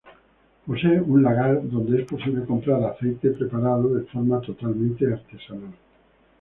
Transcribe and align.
Posee 0.65 0.99
un 0.99 1.21
lagar, 1.21 1.61
donde 1.69 2.01
es 2.01 2.07
posible 2.07 2.43
comprar 2.45 2.83
aceite 2.83 3.29
preparado 3.33 3.93
de 3.93 4.01
forma 4.05 4.41
totalmente 4.41 5.05
artesanal. 5.05 5.75